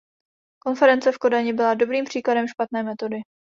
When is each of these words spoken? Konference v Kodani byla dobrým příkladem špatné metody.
Konference 0.63 1.11
v 1.11 1.17
Kodani 1.17 1.53
byla 1.53 1.73
dobrým 1.73 2.05
příkladem 2.05 2.47
špatné 2.47 2.83
metody. 2.83 3.17